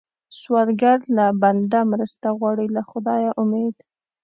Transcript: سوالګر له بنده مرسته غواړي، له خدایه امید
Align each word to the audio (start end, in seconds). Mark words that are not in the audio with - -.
سوالګر 0.39 0.99
له 1.17 1.25
بنده 1.41 1.79
مرسته 1.91 2.27
غواړي، 2.39 2.67
له 2.75 2.81
خدایه 2.89 3.31
امید 3.41 3.75